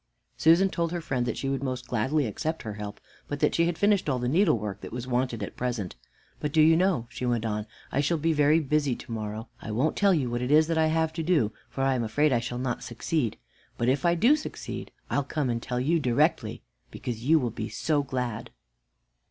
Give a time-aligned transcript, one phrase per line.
[0.35, 3.67] Susan told her friend that she would most gladly accept her help, but that she
[3.67, 5.95] had finished all the needlework that was wanted at present.
[6.39, 9.47] "But do you know," she went on, "I shall be very busy to morrow.
[9.61, 12.03] I won't tell you what it is that I have to do, for I am
[12.03, 13.37] afraid I shall not succeed,
[13.77, 17.69] but if I do succeed, I'll come and tell you directly, because you will be
[17.69, 18.49] so glad."